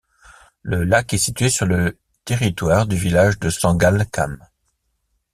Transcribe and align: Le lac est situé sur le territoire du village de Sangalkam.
Le 0.63 0.83
lac 0.83 1.13
est 1.13 1.19
situé 1.19 1.51
sur 1.51 1.67
le 1.67 1.99
territoire 2.25 2.87
du 2.87 2.95
village 2.95 3.37
de 3.37 3.51
Sangalkam. 3.51 4.43